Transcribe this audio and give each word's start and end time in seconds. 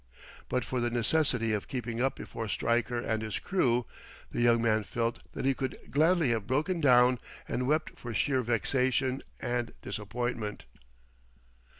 But 0.49 0.65
for 0.65 0.81
the 0.81 0.89
necessity 0.89 1.53
of 1.53 1.67
keeping 1.67 2.01
up 2.01 2.15
before 2.15 2.47
Stryker 2.47 2.97
and 2.97 3.21
his 3.21 3.37
crew, 3.37 3.85
the 4.31 4.41
young 4.41 4.59
man 4.59 4.83
felt 4.83 5.19
that 5.33 5.45
he 5.45 5.53
could 5.53 5.77
gladly 5.91 6.31
have 6.31 6.47
broken 6.47 6.81
down 6.81 7.19
and 7.47 7.67
wept 7.67 7.99
for 7.99 8.11
sheer 8.11 8.41
vexation 8.41 9.21
and 9.39 9.73
disappointment. 9.83 10.65